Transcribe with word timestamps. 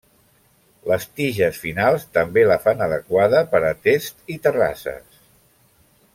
Les 0.91 1.03
tiges 1.19 1.59
finals 1.65 2.05
també 2.19 2.45
la 2.53 2.57
fan 2.65 2.81
adequada 2.87 3.43
per 3.53 3.63
a 3.69 3.73
tests 3.89 4.35
i 4.37 4.39
terrasses. 4.49 5.23